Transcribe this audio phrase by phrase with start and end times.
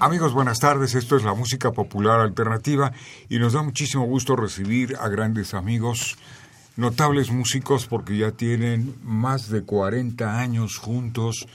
[0.00, 0.94] Amigos, buenas tardes.
[0.94, 2.92] Esto es la música popular alternativa
[3.28, 6.16] y nos da muchísimo gusto recibir a grandes amigos,
[6.76, 11.48] notables músicos porque ya tienen más de 40 años juntos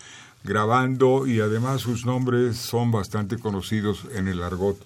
[0.44, 4.78] grabando y además sus nombres son bastante conocidos en el argot.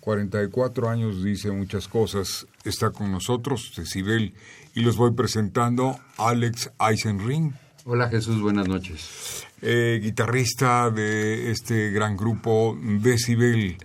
[0.00, 2.46] 44 años dice muchas cosas.
[2.62, 4.34] Está con nosotros Decibel
[4.74, 7.54] y los voy presentando Alex Eisenring.
[7.90, 9.46] Hola Jesús, buenas noches.
[9.62, 13.78] Eh, guitarrista de este gran grupo Decibel.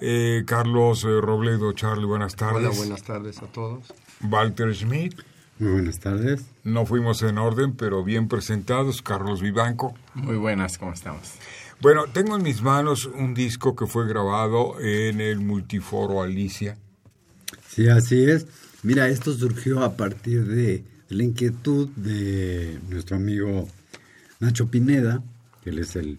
[0.00, 2.66] Eh, Carlos eh, Robledo, Charlie, buenas tardes.
[2.66, 3.94] Hola, buenas tardes a todos.
[4.28, 5.14] Walter Schmidt.
[5.60, 6.44] Muy buenas tardes.
[6.64, 9.02] No fuimos en orden, pero bien presentados.
[9.02, 9.94] Carlos Vivanco.
[10.14, 11.34] Muy buenas, ¿cómo estamos?
[11.80, 16.76] Bueno, tengo en mis manos un disco que fue grabado en el Multiforo Alicia.
[17.68, 18.48] Sí, así es.
[18.82, 23.68] Mira, esto surgió a partir de la inquietud de nuestro amigo
[24.40, 25.22] Nacho Pineda,
[25.62, 26.18] que él es el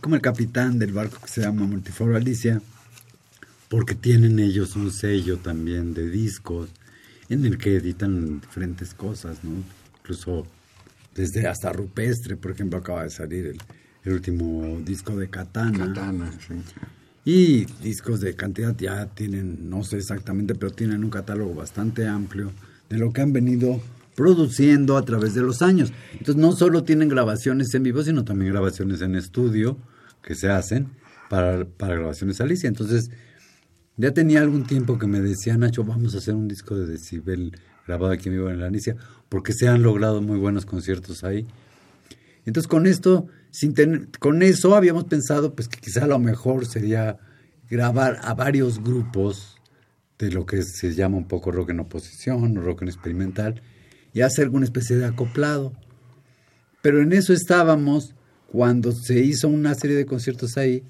[0.00, 2.62] como el capitán del barco que se llama Multiforo Alicia,
[3.68, 6.70] porque tienen ellos un sello también de discos
[7.28, 9.50] en el que editan diferentes cosas, ¿no?
[10.00, 10.46] Incluso
[11.14, 13.58] desde hasta rupestre, por ejemplo, acaba de salir el,
[14.04, 15.86] el último disco de Katana.
[15.86, 16.54] Katana, sí.
[17.24, 22.50] Y discos de cantidad ya tienen, no sé exactamente, pero tienen un catálogo bastante amplio
[22.88, 23.80] de lo que han venido
[24.20, 25.94] produciendo a través de los años.
[26.12, 29.78] Entonces no solo tienen grabaciones en vivo, sino también grabaciones en estudio
[30.22, 30.88] que se hacen
[31.30, 32.68] para, para grabaciones Alicia.
[32.68, 33.10] Entonces
[33.96, 37.58] ya tenía algún tiempo que me decía Nacho, vamos a hacer un disco de Decibel
[37.86, 38.94] grabado aquí en vivo en la Alicia,
[39.30, 41.46] porque se han logrado muy buenos conciertos ahí.
[42.44, 47.16] Entonces con esto, sin tener, con eso habíamos pensado pues que quizá lo mejor sería
[47.70, 49.56] grabar a varios grupos
[50.18, 53.62] de lo que se llama un poco rock en oposición o rock en experimental
[54.12, 55.72] y hacer alguna especie de acoplado.
[56.82, 58.14] Pero en eso estábamos
[58.50, 60.82] cuando se hizo una serie de conciertos ahí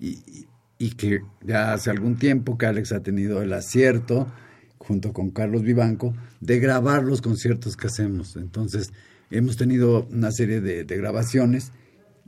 [0.00, 0.46] y,
[0.78, 4.26] y que ya hace algún tiempo que Alex ha tenido el acierto,
[4.78, 8.36] junto con Carlos Vivanco, de grabar los conciertos que hacemos.
[8.36, 8.92] Entonces,
[9.30, 11.72] hemos tenido una serie de, de grabaciones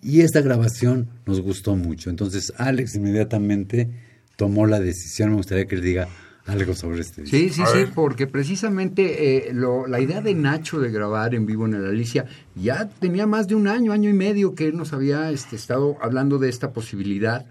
[0.03, 2.11] y esta grabación nos gustó mucho.
[2.11, 3.91] Entonces, Alex inmediatamente
[4.37, 6.09] tomó la decisión, me gustaría que él diga
[6.49, 7.37] algo sobre este disco.
[7.37, 11.67] Sí, sí, sí, porque precisamente eh, lo, la idea de Nacho de grabar en vivo
[11.67, 14.93] en el Alicia ya tenía más de un año, año y medio que él nos
[14.93, 17.45] había este, estado hablando de esta posibilidad.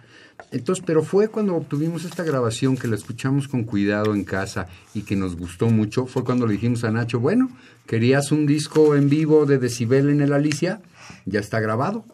[0.52, 5.02] Entonces, pero fue cuando obtuvimos esta grabación que la escuchamos con cuidado en casa y
[5.02, 7.50] que nos gustó mucho, fue cuando le dijimos a Nacho, bueno,
[7.86, 10.82] querías un disco en vivo de Decibel en el Alicia,
[11.26, 12.06] ya está grabado.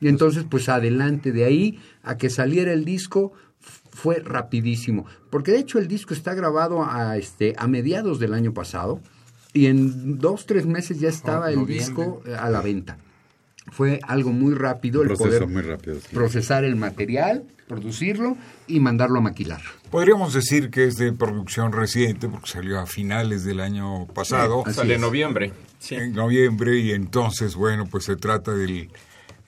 [0.00, 3.32] Y entonces, pues adelante de ahí a que saliera el disco
[3.90, 8.52] fue rapidísimo, porque de hecho el disco está grabado a este a mediados del año
[8.52, 9.00] pasado
[9.52, 12.98] y en dos tres meses ya estaba oh, el disco a la venta
[13.72, 16.14] fue algo muy rápido el poder muy rápido, sí.
[16.14, 19.60] procesar el material, producirlo y mandarlo a maquilar.
[19.90, 24.62] Podríamos decir que es de producción reciente porque salió a finales del año pasado.
[24.66, 25.52] Sí, sale en noviembre.
[25.78, 25.96] Sí.
[25.96, 28.90] En noviembre y entonces, bueno, pues se trata del,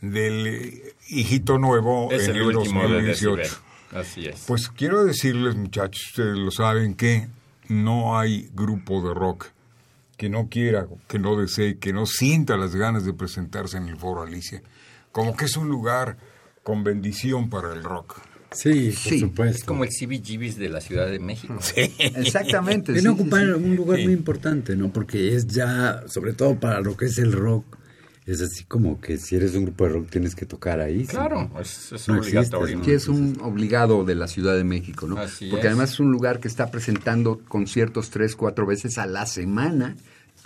[0.00, 3.67] del hijito nuevo es en el, el último 2018.
[3.92, 4.44] Así es.
[4.46, 7.28] Pues quiero decirles, muchachos, ustedes lo saben, que
[7.68, 9.46] no hay grupo de rock
[10.16, 13.96] que no quiera, que no desee, que no sienta las ganas de presentarse en el
[13.96, 14.62] Foro Alicia.
[15.12, 16.16] Como que es un lugar
[16.64, 18.18] con bendición para el rock.
[18.50, 19.56] Sí, por Sí, supuesto.
[19.58, 21.56] Es como el CBGBs de la Ciudad de México.
[22.16, 22.92] Exactamente.
[22.92, 23.50] Viene a sí, sí, ocupar sí.
[23.52, 24.04] un lugar Sí.
[24.04, 24.92] muy importante, ¿no?
[24.92, 27.77] Porque es ya, sobre todo para lo que es el rock,
[28.28, 31.06] es así como que si eres un grupo de rock tienes que tocar ahí.
[31.06, 31.12] ¿sí?
[31.12, 35.18] Claro, es, es No es un obligado de la Ciudad de México, ¿no?
[35.18, 35.72] Así Porque es.
[35.72, 39.96] además es un lugar que está presentando conciertos tres, cuatro veces a la semana,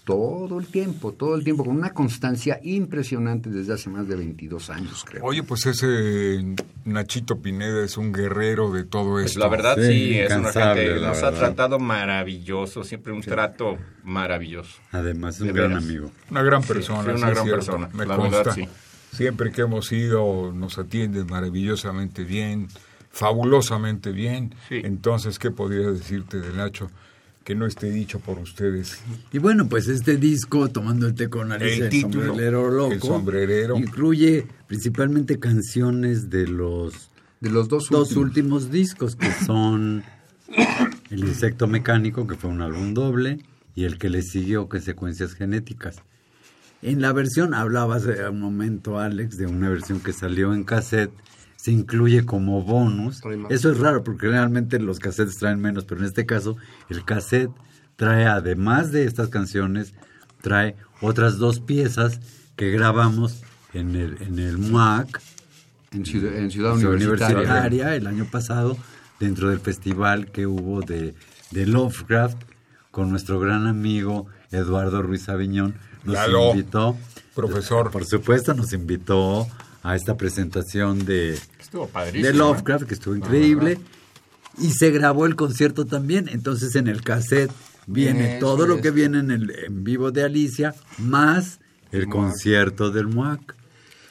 [0.05, 4.71] todo el tiempo, todo el tiempo, con una constancia impresionante desde hace más de 22
[4.71, 5.25] años, creo.
[5.25, 9.41] Oye, pues ese Nachito Pineda es un guerrero de todo Pues esto.
[9.41, 14.81] la verdad Sí, sí, es una gente, nos ha tratado maravilloso, siempre un trato maravilloso.
[14.91, 15.85] Además, es un De gran veras.
[15.85, 16.11] amigo.
[16.31, 17.03] Una gran persona.
[17.05, 18.37] sí, una gran cierto, persona, Me la consta.
[18.39, 18.69] verdad, sí.
[19.13, 22.69] Siempre que hemos ido nos atienden maravillosamente bien.
[23.15, 24.55] fabulosamente bien.
[24.69, 24.81] Sí.
[24.85, 26.91] Entonces, ¿qué podría decirte de Nacho
[27.45, 29.01] que no esté dicho por ustedes?
[29.33, 32.93] Y bueno, pues este disco, Tomando el té con nariz, El el, título, sombrerero loco,
[32.93, 33.77] El sombrerero.
[33.77, 37.11] incluye principalmente canciones de los
[37.41, 38.65] De los dos, dos últimos.
[38.65, 40.05] últimos discos, que son
[41.11, 43.39] El insecto mecánico, que fue un álbum doble,
[43.75, 45.97] y el que le siguió, que es Secuencias Genéticas.
[46.83, 51.13] En la versión, hablabas hace un momento, Alex, de una versión que salió en cassette,
[51.63, 53.23] se incluye como bonus.
[53.49, 56.57] Eso es raro, porque realmente los cassettes traen menos, pero en este caso,
[56.89, 57.53] el cassette
[57.95, 59.95] trae, además de estas canciones,
[60.41, 62.19] trae otras dos piezas
[62.57, 63.45] que grabamos
[63.75, 65.21] en el, en el MUAC,
[65.93, 67.37] En Ciudad, en Ciudad Ciudad Universitaria.
[67.37, 68.77] Universitaria el año pasado
[69.21, 71.15] dentro del festival que hubo de,
[71.53, 72.39] de Lovecraft
[72.91, 75.77] con nuestro gran amigo Eduardo Ruiz Aviñón.
[76.03, 76.97] Nos Lalo, invitó,
[77.37, 77.93] profesor.
[77.93, 79.47] por supuesto, nos invitó
[79.83, 81.39] a esta presentación de,
[82.13, 82.33] de ¿eh?
[82.33, 83.79] Lovecraft, que estuvo increíble.
[84.59, 86.29] Y se grabó el concierto también.
[86.29, 87.51] Entonces en el cassette
[87.87, 88.83] viene todo lo es.
[88.83, 93.57] que viene en el en vivo de Alicia, más el concierto del MUAC.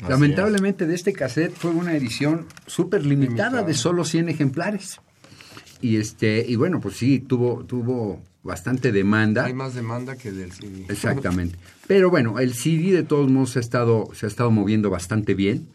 [0.08, 5.00] Lamentablemente de este cassette fue una edición súper limitada de solo 100 ejemplares.
[5.80, 9.46] Y este y bueno, pues sí, tuvo tuvo bastante demanda.
[9.46, 10.86] Hay más demanda que del CD.
[10.90, 11.58] Exactamente.
[11.88, 15.34] Pero bueno, el CD de todos modos se ha estado, se ha estado moviendo bastante
[15.34, 15.68] bien.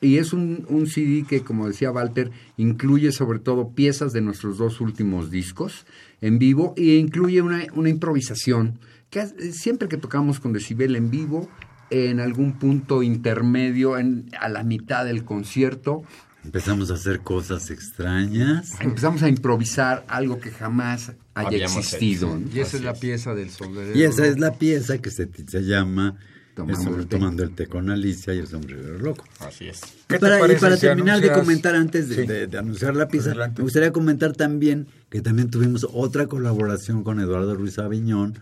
[0.00, 4.58] Y es un, un CD que, como decía Walter, incluye sobre todo piezas de nuestros
[4.58, 5.86] dos últimos discos
[6.20, 8.80] en vivo e incluye una, una improvisación
[9.10, 11.48] que siempre que tocamos con Decibel en vivo,
[11.90, 16.02] en algún punto intermedio, en, a la mitad del concierto,
[16.44, 18.72] Empezamos a hacer cosas extrañas.
[18.80, 22.38] empezamos a improvisar algo que jamás haya Habíamos existido.
[22.52, 23.96] Y esa Así es la pieza del sombrero.
[23.96, 26.16] Y esa es la pieza que se, se llama
[26.54, 27.06] Tomando el.
[27.06, 29.24] Tomando el té con Alicia y el sombrero loco.
[29.38, 29.80] Así es.
[30.08, 32.26] ¿Qué Y te para, y parece para si terminar de comentar antes de, Sí.
[32.26, 33.60] de- de anunciar la pieza, Adelante.
[33.60, 38.38] me gustaría comentar también que también tuvimos otra colaboración con Eduardo Ruiz Aviñón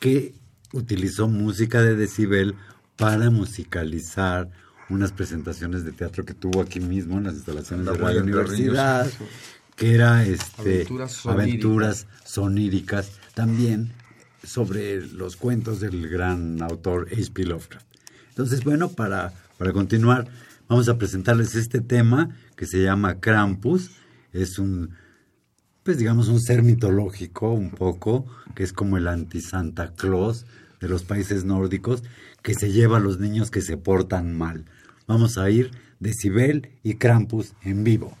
[0.00, 0.34] que
[0.72, 2.54] utilizó música de Decibel
[2.96, 4.50] para musicalizar
[4.94, 9.10] unas presentaciones de teatro que tuvo aquí mismo en las instalaciones La de de Universidad,
[9.76, 11.26] que era este Aventuras soníricas.
[11.26, 13.92] aventuras soníricas también
[14.42, 17.44] sobre los cuentos del gran autor H.P.
[17.44, 17.86] Lovecraft.
[18.28, 20.28] Entonces, bueno, para, para continuar,
[20.68, 23.92] vamos a presentarles este tema que se llama Krampus.
[24.32, 24.90] Es un,
[25.82, 30.46] pues digamos, un ser mitológico un poco, que es como el anti-Santa Claus
[30.80, 32.02] de los países nórdicos,
[32.42, 34.66] que se lleva a los niños que se portan mal.
[35.06, 35.70] Vamos a ir
[36.00, 38.16] Decibel y Krampus en vivo.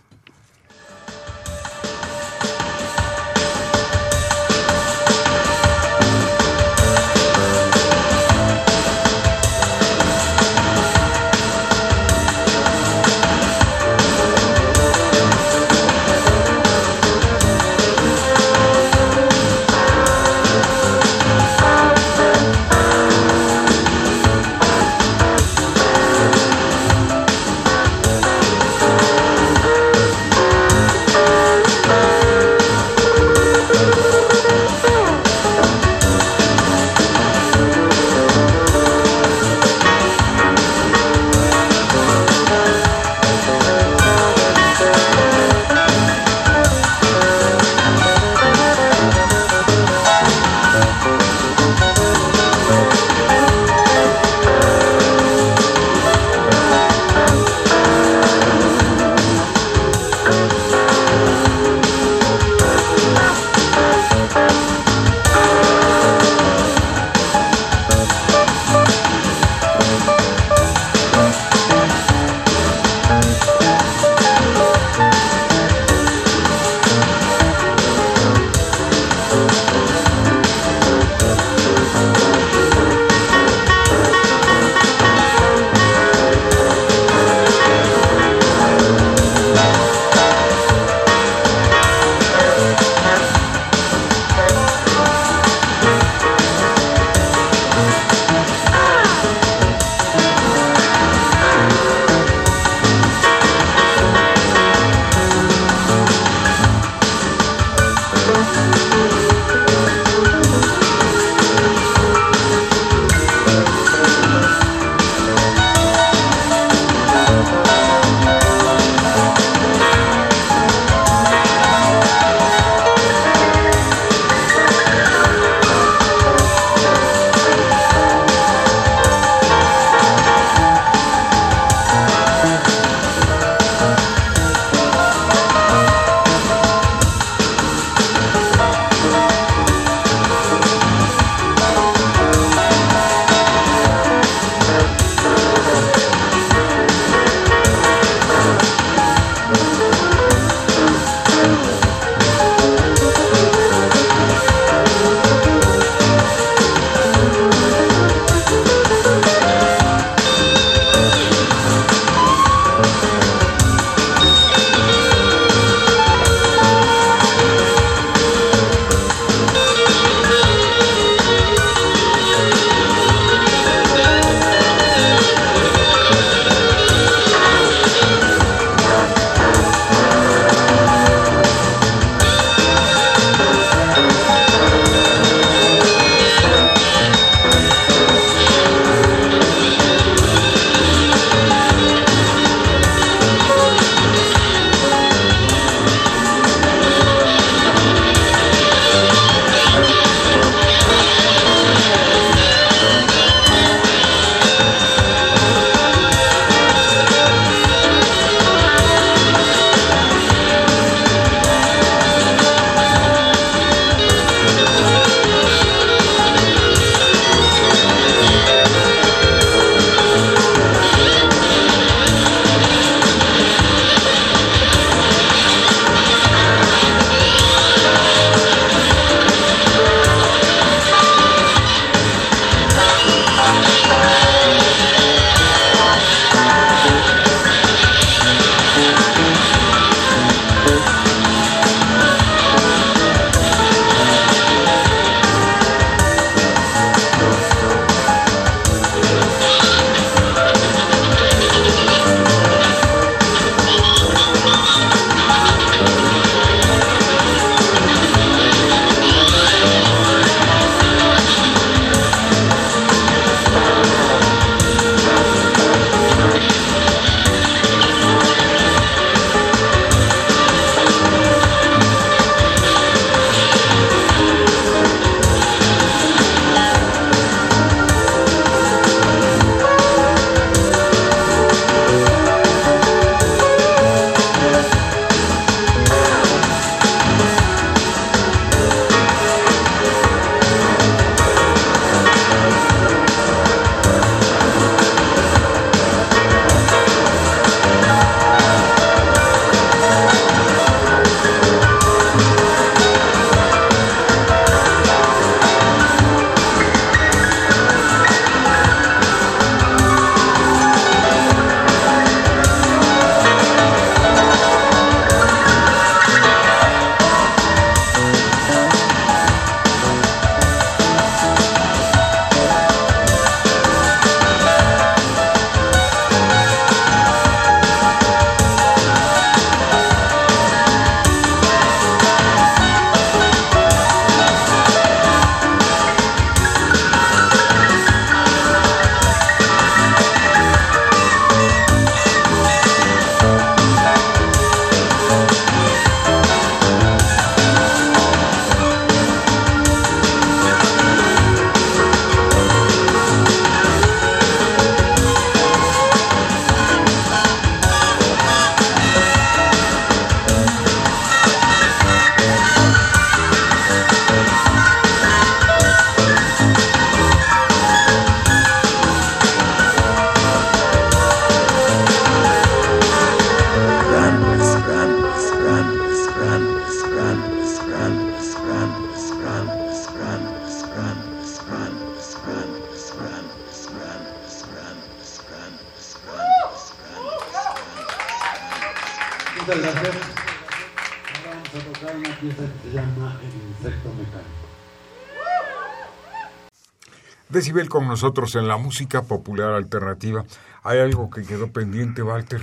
[397.34, 400.24] Decibel con nosotros en la música popular alternativa.
[400.62, 402.40] ¿Hay algo que quedó pendiente, Walter?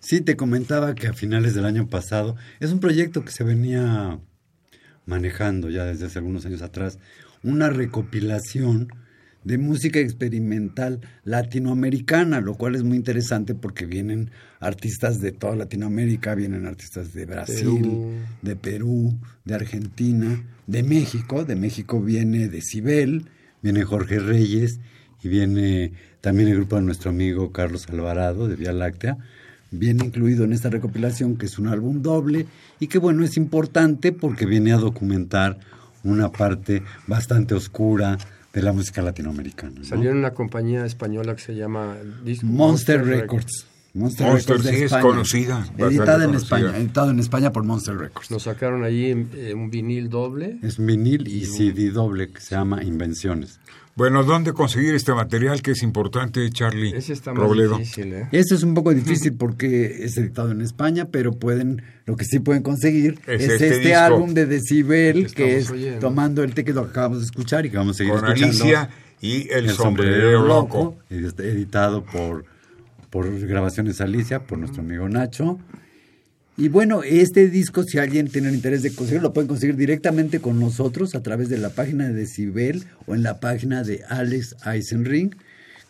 [0.00, 4.18] Sí, te comentaba que a finales del año pasado es un proyecto que se venía
[5.06, 6.98] manejando ya desde hace algunos años atrás,
[7.42, 8.88] una recopilación
[9.44, 16.34] de música experimental latinoamericana, lo cual es muy interesante porque vienen artistas de toda Latinoamérica,
[16.34, 18.12] vienen artistas de Brasil, Perú.
[18.40, 23.28] de Perú, de Argentina, de México, de México viene Decibel,
[23.64, 24.78] viene Jorge Reyes
[25.22, 29.16] y viene también el grupo de nuestro amigo Carlos Alvarado de Vía Láctea,
[29.70, 32.46] viene incluido en esta recopilación que es un álbum doble
[32.78, 35.58] y que bueno, es importante porque viene a documentar
[36.02, 38.18] una parte bastante oscura
[38.52, 39.76] de la música latinoamericana.
[39.78, 39.84] ¿no?
[39.84, 41.96] Salió en una compañía española que se llama
[42.42, 43.66] Monster Records.
[43.94, 46.36] Monster, Monster, Records de sí, es conocida, Editada en conocida.
[46.58, 48.30] España, editado en España por Monster Records.
[48.30, 50.58] Nos sacaron allí eh, un vinil doble.
[50.62, 53.60] Es vinil y CD doble que se llama Invenciones.
[53.96, 57.78] Bueno, ¿dónde conseguir este material que es importante, Charlie Ese está más Robledo?
[57.78, 58.28] difícil, ¿eh?
[58.32, 62.40] Este es un poco difícil porque es editado en España, pero pueden, lo que sí
[62.40, 66.00] pueden conseguir Es es, este este, álbum de Decibel, Que que es oyendo.
[66.00, 68.46] tomando el té que lo acabamos de escuchar y que vamos a seguir Con escuchando.
[68.64, 70.96] Alicia y El, Sombrerero Loco.
[71.08, 72.44] y editado por,
[73.14, 75.60] por Grabaciones Alicia, por nuestro amigo Nacho.
[76.56, 80.40] Y bueno, este disco, si alguien tiene el interés de conseguirlo, lo pueden conseguir directamente
[80.40, 84.56] con nosotros a través de la página de Decibel o en la página de Alex
[84.66, 85.36] Eisenring,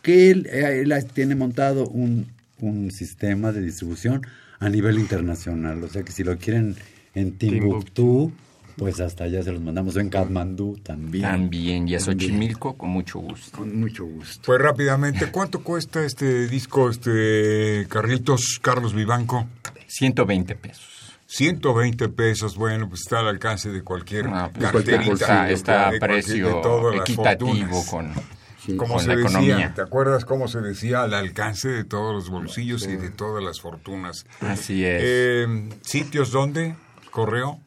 [0.02, 2.26] que él, eh, él tiene montado un,
[2.60, 4.20] un sistema de distribución
[4.58, 5.82] a nivel internacional.
[5.82, 6.76] O sea que si lo quieren
[7.14, 8.32] en Timbuktu,
[8.76, 9.96] pues hasta allá se los mandamos.
[9.96, 11.22] En Kathmandú también.
[11.22, 13.58] También, y a Xochimilco con mucho gusto.
[13.58, 14.42] Con mucho gusto.
[14.46, 19.46] Pues rápidamente, ¿cuánto cuesta este disco, este Carlitos Carlos Vivanco?
[19.86, 20.90] 120 pesos.
[21.26, 25.88] 120 pesos, bueno, pues está al alcance de cualquier Ah, pues carterita, está, de está
[25.88, 28.22] a precio de todas las equitativo fortunas.
[28.66, 29.74] con, Como se la decía, economía.
[29.74, 31.02] ¿te acuerdas cómo se decía?
[31.02, 34.26] Al alcance de todos los bolsillos y de todas las fortunas.
[34.40, 35.02] Así es.
[35.04, 36.76] Eh, ¿Sitios dónde?
[37.10, 37.58] ¿Correo?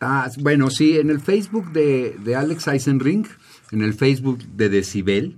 [0.00, 3.26] Ah, bueno, sí, en el Facebook de, de Alex Eisenring,
[3.72, 5.36] en el Facebook de Decibel.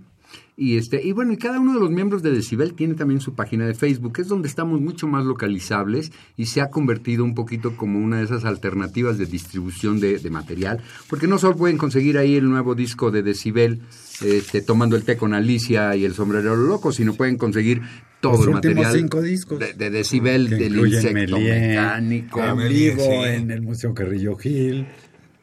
[0.60, 3.32] Y, este, y bueno, y cada uno de los miembros de Decibel tiene también su
[3.34, 7.36] página de Facebook, que es donde estamos mucho más localizables y se ha convertido un
[7.36, 11.78] poquito como una de esas alternativas de distribución de, de material, porque no solo pueden
[11.78, 13.82] conseguir ahí el nuevo disco de Decibel,
[14.20, 17.80] este, tomando el té con Alicia y el sombrero loco, sino pueden conseguir
[18.21, 19.60] todo Los el material cinco discos.
[19.60, 22.42] de, de Decibel, que del insecto mecánico.
[22.42, 23.28] En vivo sí.
[23.28, 24.88] en el Museo Carrillo Gil.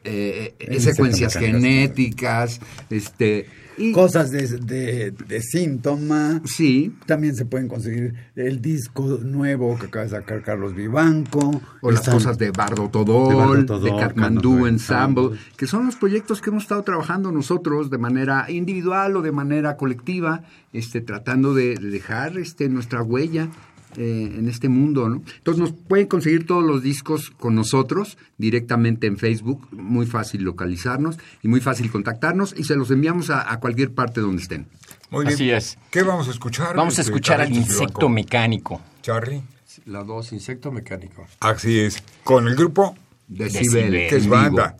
[0.04, 3.46] eh, eh, secuencias genéticas, este
[3.78, 6.40] y Cosas de, de, de síntoma.
[6.44, 11.60] sí, También se pueden conseguir el disco nuevo que acaba de sacar Carlos Vivanco.
[11.80, 15.38] o las cosas de Bardo Todol, de Bardo Todol, Ensemble, Ensemble.
[15.56, 19.76] que son los proyectos que hemos estado trabajando nosotros de manera individual o de manera
[19.76, 23.48] colectiva, este tratando de dejar este nuestra huella
[23.96, 25.22] eh, en este mundo, ¿no?
[25.38, 31.18] Entonces nos pueden conseguir todos los discos con nosotros directamente en Facebook, muy fácil localizarnos
[31.42, 34.66] y muy fácil contactarnos y se los enviamos a, a cualquier parte donde estén.
[35.10, 35.34] Muy bien.
[35.34, 35.78] Así es.
[35.90, 36.76] ¿Qué vamos a escuchar?
[36.76, 38.80] Vamos a este, escuchar al insecto mecánico.
[39.02, 39.42] Charlie.
[39.84, 41.26] La 2, Insecto Mecánico.
[41.40, 42.02] Así es.
[42.24, 42.96] Con el grupo
[43.28, 44.08] Decibel, Decibel.
[44.08, 44.76] que es banda.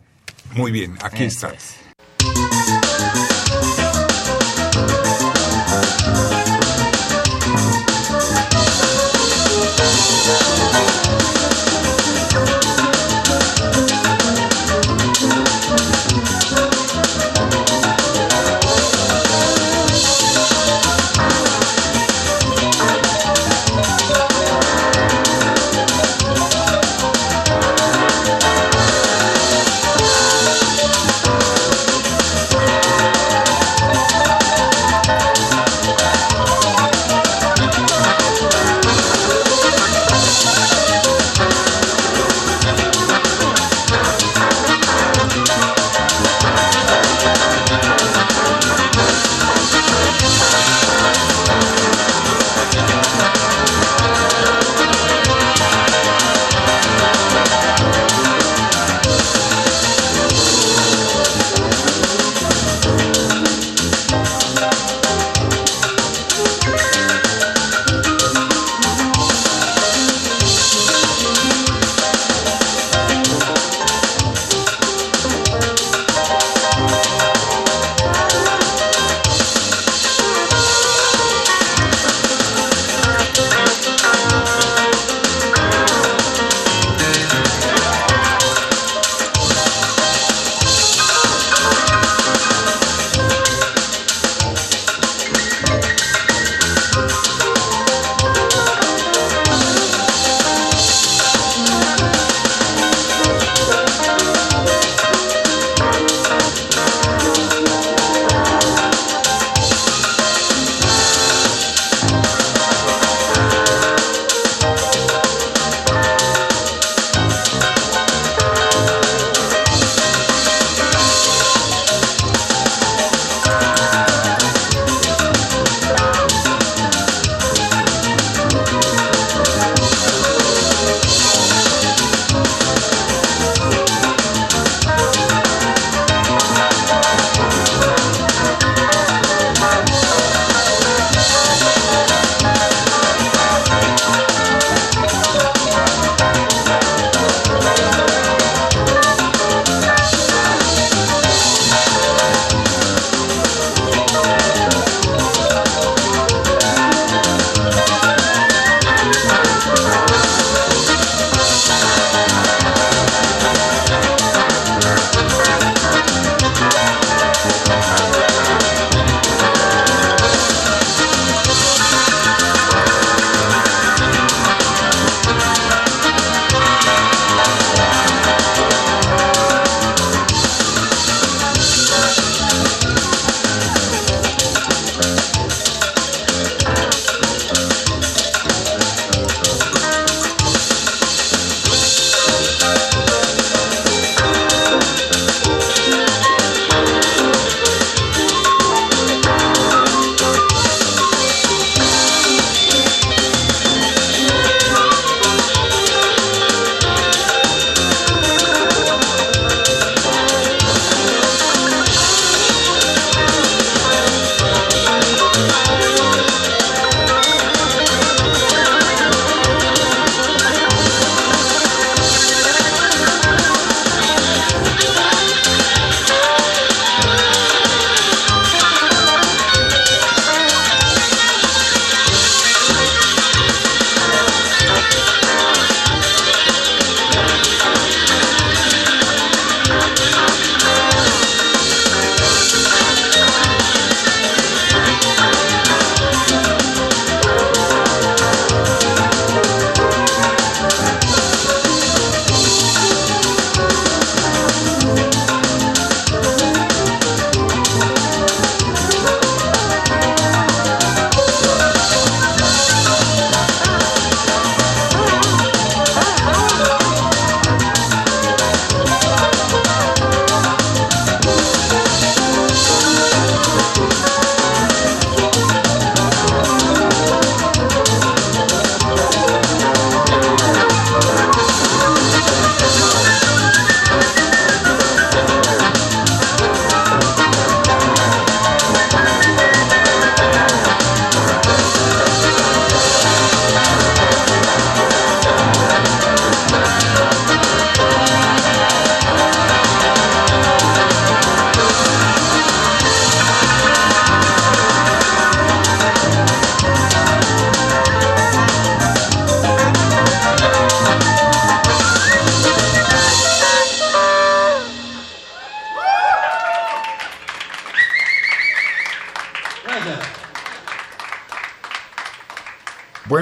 [0.55, 1.87] Muy bien, aquí Eso está.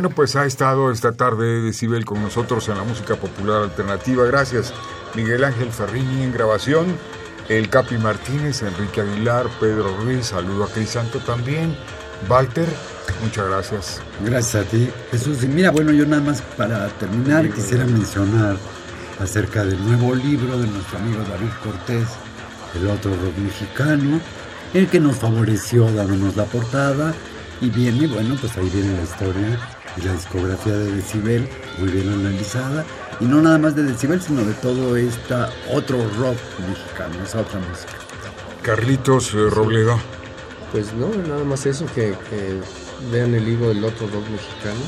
[0.05, 4.23] Bueno, pues ha estado esta tarde Decibel con nosotros en la música popular alternativa.
[4.25, 4.71] Gracias,
[5.15, 6.95] Miguel Ángel Ferrini en grabación,
[7.49, 11.75] el Capi Martínez, Enrique Aguilar, Pedro Ruiz, saludo a Crisanto también,
[12.29, 12.67] Walter,
[13.23, 14.01] muchas gracias.
[14.23, 15.43] Gracias a ti, Jesús.
[15.43, 18.57] Y mira, bueno, yo nada más para terminar quisiera mencionar
[19.19, 22.09] acerca del nuevo libro de nuestro amigo David Cortés,
[22.75, 24.21] El otro rock mexicano,
[24.71, 27.11] el que nos favoreció dándonos la portada.
[27.59, 29.57] Y viene, bueno, pues ahí viene la historia
[29.97, 32.85] y la discografía de Decibel, muy bien analizada.
[33.19, 37.59] Y no nada más de Decibel, sino de todo esta otro rock mexicano, esa otra
[37.59, 37.93] música.
[38.61, 39.97] Carlitos eh, Robledo.
[40.71, 42.59] Pues no, nada más eso, que, que
[43.11, 44.81] vean el libro del otro rock mexicano.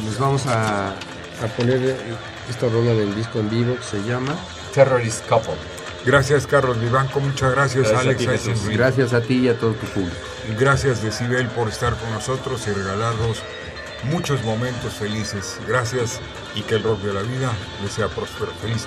[0.00, 1.96] Y les vamos a, a poner
[2.50, 4.34] esta rola del disco en vivo que se llama
[4.74, 5.54] Terrorist Couple.
[6.04, 7.20] Gracias, Carlos Vivanco.
[7.20, 8.66] Muchas gracias, Gracias a Alex.
[8.66, 8.74] ti.
[8.76, 10.16] Gracias a ti y a todo tu público.
[10.58, 13.42] Gracias, Decibel, por estar con nosotros y regalarnos
[14.04, 15.60] muchos momentos felices.
[15.66, 16.20] Gracias
[16.54, 18.52] y que el rock de la vida les sea próspero.
[18.60, 18.86] Feliz.